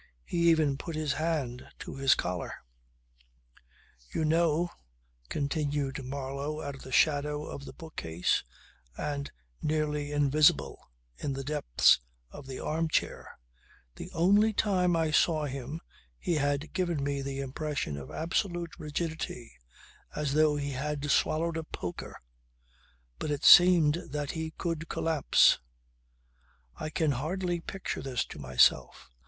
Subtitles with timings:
[0.25, 2.55] He even put his hand to his collar..."
[4.15, 4.71] "You know,"
[5.29, 8.43] continued Marlow out of the shadow of the bookcase
[8.97, 10.81] and nearly invisible
[11.17, 11.99] in the depths
[12.31, 13.37] of the arm chair,
[13.97, 15.81] "the only time I saw him
[16.17, 19.51] he had given me the impression of absolute rigidity,
[20.15, 22.19] as though he had swallowed a poker.
[23.19, 25.59] But it seems that he could collapse.
[26.75, 29.11] I can hardly picture this to myself.